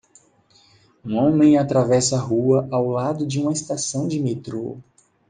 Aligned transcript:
Um 1.05 1.15
homem 1.15 1.59
atravessa 1.59 2.15
a 2.15 2.19
rua 2.19 2.67
ao 2.71 2.89
lado 2.89 3.23
de 3.23 3.37
uma 3.39 3.53
estação 3.53 4.07
de 4.07 4.19
metrô. 4.19 4.79